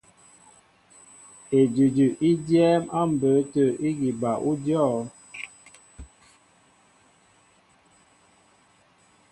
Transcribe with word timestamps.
Edʉdʉ 1.59 2.05
í 2.29 2.31
dyɛ́ɛ́m 2.45 2.83
á 2.99 3.01
mbə̌ 3.11 3.33
tə̂ 3.53 3.65
ígi 3.87 4.09
bal 4.21 4.37
ú 4.49 4.51
dyɔ̂. 4.63 4.93